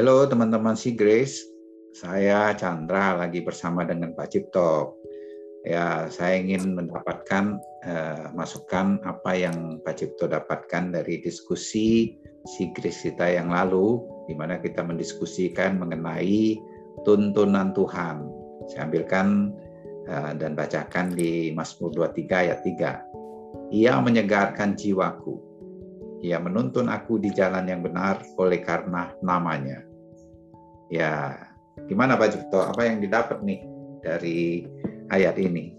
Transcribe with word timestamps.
Halo 0.00 0.24
teman-teman 0.24 0.80
si 0.80 0.96
Grace, 0.96 1.44
saya 1.92 2.56
Chandra 2.56 3.20
lagi 3.20 3.44
bersama 3.44 3.84
dengan 3.84 4.16
Pak 4.16 4.32
Cipto. 4.32 4.96
Ya, 5.60 6.08
saya 6.08 6.40
ingin 6.40 6.72
mendapatkan 6.72 7.60
uh, 7.84 8.32
masukan 8.32 8.96
apa 9.04 9.36
yang 9.36 9.76
Pak 9.84 10.00
Cipto 10.00 10.24
dapatkan 10.24 10.96
dari 10.96 11.20
diskusi 11.20 12.16
si 12.48 12.72
Grace 12.72 13.12
kita 13.12 13.28
yang 13.28 13.52
lalu, 13.52 14.00
di 14.24 14.32
mana 14.32 14.56
kita 14.56 14.80
mendiskusikan 14.80 15.76
mengenai 15.76 16.56
tuntunan 17.04 17.76
Tuhan. 17.76 18.24
Saya 18.72 18.88
ambilkan 18.88 19.52
uh, 20.08 20.32
dan 20.32 20.56
bacakan 20.56 21.12
di 21.12 21.52
Mazmur 21.52 21.92
23 21.92 22.48
ayat 22.48 22.64
3. 22.64 23.76
Ia 23.76 24.00
menyegarkan 24.00 24.80
jiwaku. 24.80 25.36
Ia 26.24 26.40
menuntun 26.40 26.88
aku 26.88 27.20
di 27.20 27.36
jalan 27.36 27.68
yang 27.68 27.84
benar 27.84 28.24
oleh 28.40 28.64
karena 28.64 29.12
namanya. 29.20 29.89
Ya, 30.90 31.38
gimana 31.86 32.18
Pak 32.18 32.34
Jukto? 32.34 32.58
Apa 32.66 32.82
yang 32.82 32.98
didapat 32.98 33.38
nih 33.46 33.62
dari 34.02 34.66
ayat 35.14 35.38
ini? 35.38 35.70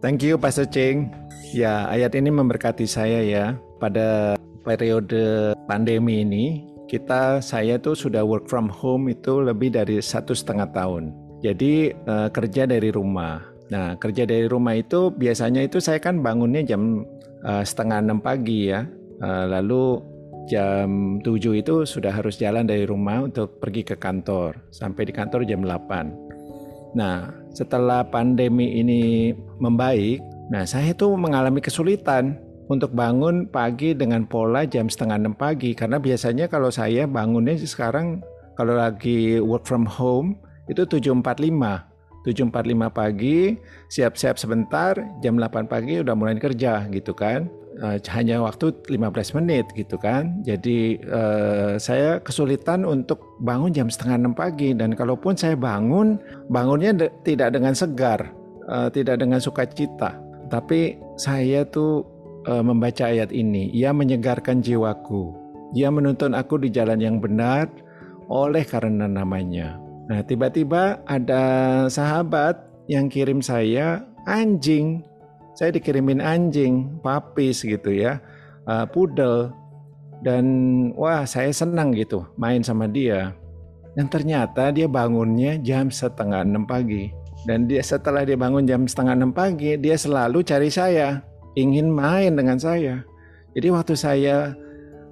Thank 0.00 0.24
you 0.24 0.40
Pak 0.40 0.56
Secing. 0.56 1.12
Ya, 1.52 1.84
ayat 1.92 2.16
ini 2.16 2.32
memberkati 2.32 2.88
saya 2.88 3.20
ya. 3.20 3.60
Pada 3.76 4.40
periode 4.64 5.52
pandemi 5.68 6.24
ini, 6.24 6.64
kita 6.88 7.44
saya 7.44 7.76
tuh 7.76 7.92
sudah 7.92 8.24
work 8.24 8.48
from 8.48 8.72
home 8.72 9.12
itu 9.12 9.44
lebih 9.44 9.76
dari 9.76 10.00
satu 10.00 10.32
setengah 10.32 10.72
tahun. 10.72 11.12
Jadi 11.44 11.92
eh, 11.92 12.28
kerja 12.32 12.64
dari 12.64 12.88
rumah. 12.88 13.44
Nah, 13.68 14.00
kerja 14.00 14.24
dari 14.24 14.48
rumah 14.48 14.72
itu 14.72 15.12
biasanya 15.12 15.68
itu 15.68 15.84
saya 15.84 16.00
kan 16.00 16.24
bangunnya 16.24 16.64
jam 16.64 17.04
eh, 17.44 17.64
setengah 17.64 18.08
enam 18.08 18.24
pagi 18.24 18.72
ya. 18.72 18.88
Eh, 19.20 19.44
lalu 19.52 20.00
jam 20.46 21.18
7 21.20 21.60
itu 21.60 21.84
sudah 21.84 22.14
harus 22.14 22.40
jalan 22.40 22.64
dari 22.64 22.88
rumah 22.88 23.26
untuk 23.26 23.60
pergi 23.60 23.82
ke 23.84 23.96
kantor. 23.98 24.56
Sampai 24.72 25.08
di 25.08 25.12
kantor 25.12 25.44
jam 25.44 25.60
8. 25.66 26.96
Nah, 26.96 27.30
setelah 27.54 28.02
pandemi 28.06 28.80
ini 28.80 29.30
membaik, 29.62 30.22
nah 30.50 30.66
saya 30.66 30.90
itu 30.94 31.06
mengalami 31.14 31.62
kesulitan 31.62 32.38
untuk 32.70 32.94
bangun 32.94 33.46
pagi 33.50 33.94
dengan 33.94 34.26
pola 34.26 34.66
jam 34.66 34.86
setengah 34.86 35.18
enam 35.18 35.34
pagi. 35.34 35.74
Karena 35.74 35.98
biasanya 35.98 36.46
kalau 36.46 36.70
saya 36.70 37.06
bangunnya 37.06 37.58
sekarang 37.58 38.22
kalau 38.54 38.78
lagi 38.78 39.38
work 39.38 39.66
from 39.66 39.86
home 39.86 40.38
itu 40.70 40.86
7.45. 40.86 41.90
7.45 42.20 42.52
pagi, 42.92 43.56
siap-siap 43.88 44.36
sebentar, 44.36 44.92
jam 45.24 45.40
8 45.40 45.72
pagi 45.72 46.04
udah 46.04 46.12
mulai 46.12 46.36
kerja 46.36 46.84
gitu 46.92 47.16
kan 47.16 47.48
hanya 47.80 48.44
waktu 48.44 48.76
15 48.92 49.40
menit 49.40 49.64
gitu 49.72 49.96
kan. 49.96 50.44
Jadi 50.44 51.00
uh, 51.08 51.80
saya 51.80 52.20
kesulitan 52.20 52.84
untuk 52.84 53.40
bangun 53.40 53.72
jam 53.72 53.88
setengah 53.88 54.20
enam 54.20 54.34
pagi 54.36 54.76
dan 54.76 54.92
kalaupun 54.92 55.32
saya 55.32 55.56
bangun, 55.56 56.20
bangunnya 56.52 56.92
de 56.92 57.06
tidak 57.24 57.56
dengan 57.56 57.72
segar, 57.72 58.36
uh, 58.68 58.92
tidak 58.92 59.16
dengan 59.16 59.40
sukacita. 59.40 60.20
Tapi 60.52 61.00
saya 61.16 61.64
tuh 61.64 62.04
uh, 62.46 62.60
membaca 62.60 63.08
ayat 63.08 63.32
ini, 63.32 63.72
ia 63.72 63.96
menyegarkan 63.96 64.60
jiwaku. 64.60 65.32
Ia 65.72 65.88
menuntun 65.88 66.36
aku 66.36 66.60
di 66.60 66.68
jalan 66.68 67.00
yang 67.00 67.16
benar 67.22 67.70
oleh 68.28 68.62
karena 68.66 69.08
namanya. 69.08 69.78
Nah, 70.10 70.26
tiba-tiba 70.26 71.00
ada 71.06 71.44
sahabat 71.86 72.58
yang 72.90 73.06
kirim 73.06 73.38
saya 73.38 74.02
anjing 74.26 75.06
saya 75.54 75.74
dikirimin 75.74 76.22
anjing, 76.22 77.00
papis 77.04 77.62
gitu 77.62 77.90
ya, 77.92 78.22
uh, 78.66 78.86
pudel, 78.88 79.52
dan 80.20 80.44
wah 80.94 81.24
saya 81.24 81.50
senang 81.50 81.96
gitu 81.96 82.24
main 82.36 82.60
sama 82.60 82.86
dia. 82.86 83.32
Dan 83.96 84.06
ternyata 84.06 84.70
dia 84.70 84.86
bangunnya 84.86 85.58
jam 85.60 85.90
setengah 85.90 86.46
enam 86.46 86.62
pagi. 86.64 87.10
Dan 87.48 87.64
dia 87.64 87.80
setelah 87.80 88.22
dia 88.22 88.36
bangun 88.36 88.68
jam 88.68 88.84
setengah 88.84 89.16
enam 89.16 89.32
pagi, 89.32 89.74
dia 89.80 89.96
selalu 89.96 90.44
cari 90.44 90.68
saya, 90.68 91.24
ingin 91.56 91.88
main 91.88 92.36
dengan 92.36 92.60
saya. 92.60 93.02
Jadi 93.56 93.66
waktu 93.72 93.94
saya 93.96 94.54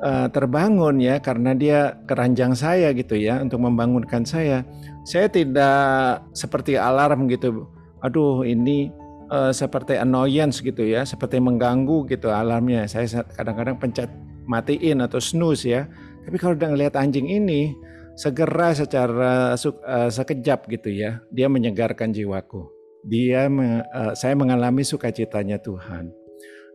uh, 0.00 0.26
terbangun 0.30 1.02
ya 1.02 1.18
karena 1.18 1.52
dia 1.52 1.98
keranjang 2.06 2.54
saya 2.56 2.94
gitu 2.94 3.18
ya 3.18 3.42
untuk 3.42 3.60
membangunkan 3.60 4.22
saya. 4.22 4.62
Saya 5.02 5.26
tidak 5.26 6.22
seperti 6.32 6.78
alarm 6.78 7.26
gitu. 7.26 7.66
Aduh 8.06 8.46
ini 8.46 8.94
uh, 9.32 9.52
seperti 9.52 9.96
annoyance 9.96 10.60
gitu 10.60 10.84
ya, 10.84 11.08
seperti 11.08 11.40
mengganggu 11.40 12.04
gitu 12.12 12.28
alarmnya. 12.28 12.84
Saya 12.84 13.24
kadang-kadang 13.32 13.80
pencet 13.80 14.12
matiin 14.44 15.00
atau 15.00 15.16
snooze 15.16 15.64
ya. 15.64 15.88
Tapi 16.22 16.36
kalau 16.36 16.54
udah 16.54 16.70
ngelihat 16.76 16.94
anjing 17.00 17.26
ini, 17.26 17.72
segera 18.14 18.76
secara 18.76 19.56
uh, 19.56 20.10
sekejap 20.12 20.68
gitu 20.68 20.92
ya, 20.92 21.24
dia 21.32 21.48
menyegarkan 21.48 22.12
jiwaku. 22.12 22.68
Dia 23.08 23.48
uh, 23.48 24.12
saya 24.14 24.36
mengalami 24.36 24.84
sukacitanya 24.84 25.58
Tuhan. 25.58 26.12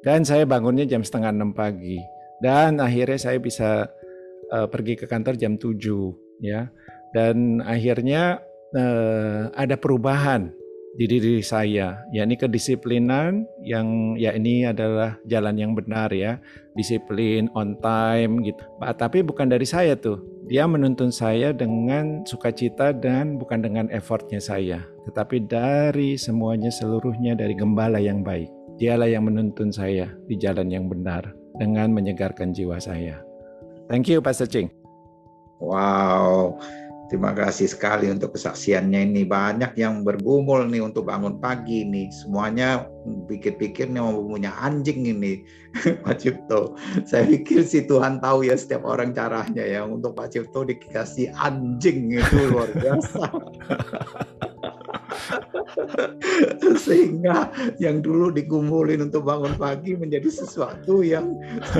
Dan 0.03 0.28
saya 0.28 0.44
bangunnya 0.44 0.84
jam 0.84 1.06
setengah 1.06 1.31
enam 1.31 1.56
pagi. 1.56 2.01
Dan 2.38 2.78
akhirnya 2.78 3.18
saya 3.18 3.38
bisa 3.41 3.89
uh, 4.53 4.68
pergi 4.69 4.94
ke 4.94 5.09
kantor 5.09 5.39
jam 5.39 5.57
7 5.57 5.74
ya. 6.44 6.69
Dan 7.16 7.63
akhirnya 7.63 8.44
uh, 8.75 9.50
ada 9.56 9.79
perubahan 9.79 10.53
di 10.97 11.05
diri 11.05 11.45
saya, 11.45 12.01
yakni 12.09 12.33
kedisiplinan 12.41 13.45
yang 13.61 14.17
ya 14.17 14.33
ini 14.33 14.65
adalah 14.65 15.13
jalan 15.29 15.53
yang 15.53 15.71
benar 15.77 16.09
ya, 16.09 16.41
disiplin 16.73 17.45
on 17.53 17.77
time 17.77 18.41
gitu. 18.41 18.65
Tapi 18.81 19.21
bukan 19.21 19.45
dari 19.45 19.69
saya 19.69 19.93
tuh, 19.93 20.17
dia 20.49 20.65
menuntun 20.65 21.13
saya 21.13 21.53
dengan 21.53 22.25
sukacita 22.25 22.97
dan 22.97 23.37
bukan 23.37 23.61
dengan 23.61 23.85
effortnya 23.93 24.41
saya, 24.41 24.81
tetapi 25.05 25.45
dari 25.45 26.17
semuanya 26.17 26.73
seluruhnya 26.73 27.37
dari 27.37 27.53
gembala 27.53 28.01
yang 28.01 28.25
baik. 28.25 28.49
Dialah 28.81 29.09
yang 29.09 29.29
menuntun 29.29 29.69
saya 29.69 30.09
di 30.25 30.33
jalan 30.37 30.69
yang 30.69 30.89
benar 30.89 31.29
dengan 31.61 31.93
menyegarkan 31.93 32.57
jiwa 32.57 32.81
saya. 32.81 33.21
Thank 33.85 34.09
you, 34.09 34.17
Pastor 34.21 34.49
Ching. 34.49 34.73
Wow, 35.57 36.61
Terima 37.07 37.31
kasih 37.31 37.72
sekali 37.72 38.12
untuk 38.12 38.35
kesaksiannya 38.35 39.07
ini. 39.07 39.23
Banyak 39.23 39.79
yang 39.79 40.03
bergumul 40.03 40.68
nih 40.68 40.84
untuk 40.84 41.07
bangun 41.07 41.40
pagi 41.40 41.88
nih. 41.88 42.12
Semuanya 42.12 42.84
pikir-pikir 43.31 43.88
nih 43.88 44.03
mau 44.03 44.19
punya 44.19 44.51
anjing 44.59 45.07
ini, 45.07 45.47
Pak 46.03 46.19
Cipto. 46.19 46.75
Saya 47.07 47.23
pikir 47.23 47.63
sih 47.63 47.88
Tuhan 47.88 48.19
tahu 48.19 48.51
ya 48.51 48.59
setiap 48.59 48.84
orang 48.84 49.16
caranya 49.16 49.63
ya. 49.63 49.88
Untuk 49.88 50.19
Pak 50.19 50.35
Cipto 50.35 50.68
dikasih 50.68 51.31
anjing 51.40 52.12
itu 52.12 52.35
luar 52.51 52.68
biasa. 52.75 53.24
sehingga 56.85 57.51
yang 57.77 58.01
dulu 58.01 58.33
dikumpulin 58.33 59.07
untuk 59.09 59.27
bangun 59.27 59.55
pagi 59.55 59.95
menjadi 59.95 60.27
sesuatu 60.27 61.01
yang 61.01 61.38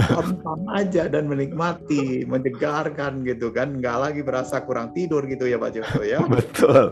spontan 0.08 0.68
aja 0.72 1.10
dan 1.12 1.28
menikmati, 1.28 2.24
menyegarkan 2.26 3.26
gitu 3.26 3.52
kan, 3.52 3.78
nggak 3.80 3.98
lagi 3.98 4.22
berasa 4.24 4.64
kurang 4.64 4.94
tidur 4.94 5.26
gitu 5.26 5.50
ya 5.50 5.58
Pak 5.60 5.72
Joko 5.76 6.02
ya. 6.04 6.20
Betul. 6.34 6.86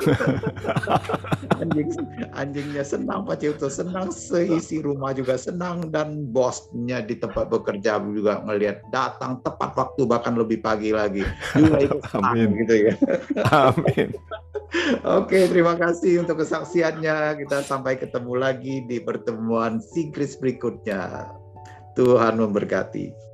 Anjing, 1.60 1.92
anjingnya 2.32 2.80
senang 2.80 3.28
Pak 3.28 3.44
Cipto 3.44 3.68
senang 3.68 4.08
seisi 4.08 4.80
rumah 4.80 5.12
juga 5.12 5.36
senang 5.36 5.92
dan 5.92 6.24
bosnya 6.32 7.04
di 7.04 7.20
tempat 7.20 7.52
bekerja 7.52 8.00
juga 8.00 8.40
ngelihat 8.48 8.80
datang 8.88 9.44
tepat 9.44 9.76
waktu 9.76 10.08
bahkan 10.08 10.40
lebih 10.40 10.64
pagi 10.64 10.96
lagi 10.96 11.20
juga 11.52 11.84
itu 11.84 12.00
Amin. 12.16 12.48
gitu 12.64 12.74
ya 12.88 12.94
Amin 13.52 14.08
Oke, 15.06 15.46
terima 15.46 15.78
kasih 15.78 16.26
untuk 16.26 16.42
kesaksiannya. 16.42 17.38
Kita 17.44 17.62
sampai 17.62 17.98
ketemu 17.98 18.34
lagi 18.34 18.82
di 18.86 18.98
pertemuan 18.98 19.78
Sigris 19.78 20.34
berikutnya. 20.38 21.30
Tuhan 21.94 22.38
memberkati. 22.38 23.29